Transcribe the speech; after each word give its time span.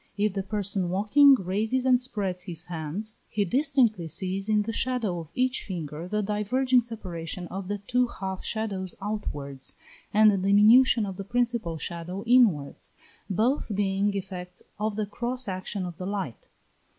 If 0.17 0.33
the 0.33 0.41
person 0.41 0.89
walking 0.89 1.35
raises 1.35 1.85
and 1.85 2.01
spreads 2.01 2.45
his 2.45 2.65
hand, 2.65 3.11
he 3.29 3.45
distinctly 3.45 4.07
sees 4.07 4.49
in 4.49 4.63
the 4.63 4.73
shadow 4.73 5.19
of 5.19 5.27
each 5.35 5.61
finger 5.63 6.07
the 6.07 6.23
diverging 6.23 6.81
separation 6.81 7.47
of 7.49 7.67
the 7.67 7.77
two 7.77 8.07
half 8.07 8.43
shadows 8.43 8.95
outwards, 8.99 9.75
and 10.11 10.31
the 10.31 10.37
diminution 10.39 11.05
of 11.05 11.17
the 11.17 11.23
principal 11.23 11.77
shadow 11.77 12.23
inwards, 12.23 12.89
both 13.29 13.75
being 13.75 14.11
effects 14.15 14.63
of 14.79 14.95
the 14.95 15.05
cross 15.05 15.47
action 15.47 15.85
of 15.85 15.99
the 15.99 16.07
light. 16.07 16.47